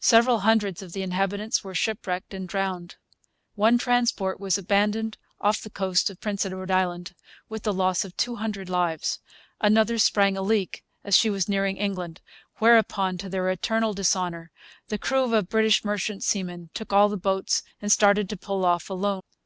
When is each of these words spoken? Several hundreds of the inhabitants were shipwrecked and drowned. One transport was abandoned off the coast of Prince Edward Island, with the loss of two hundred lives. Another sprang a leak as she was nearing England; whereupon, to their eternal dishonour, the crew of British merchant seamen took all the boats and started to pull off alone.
Several 0.00 0.40
hundreds 0.40 0.82
of 0.82 0.92
the 0.92 1.00
inhabitants 1.00 1.64
were 1.64 1.74
shipwrecked 1.74 2.34
and 2.34 2.46
drowned. 2.46 2.96
One 3.54 3.78
transport 3.78 4.38
was 4.38 4.58
abandoned 4.58 5.16
off 5.40 5.62
the 5.62 5.70
coast 5.70 6.10
of 6.10 6.20
Prince 6.20 6.44
Edward 6.44 6.70
Island, 6.70 7.14
with 7.48 7.62
the 7.62 7.72
loss 7.72 8.04
of 8.04 8.14
two 8.18 8.36
hundred 8.36 8.68
lives. 8.68 9.18
Another 9.62 9.96
sprang 9.96 10.36
a 10.36 10.42
leak 10.42 10.84
as 11.04 11.16
she 11.16 11.30
was 11.30 11.48
nearing 11.48 11.78
England; 11.78 12.20
whereupon, 12.58 13.16
to 13.16 13.30
their 13.30 13.48
eternal 13.48 13.94
dishonour, 13.94 14.50
the 14.88 14.98
crew 14.98 15.34
of 15.34 15.48
British 15.48 15.86
merchant 15.86 16.22
seamen 16.22 16.68
took 16.74 16.92
all 16.92 17.08
the 17.08 17.16
boats 17.16 17.62
and 17.80 17.90
started 17.90 18.28
to 18.28 18.36
pull 18.36 18.66
off 18.66 18.90
alone. 18.90 19.22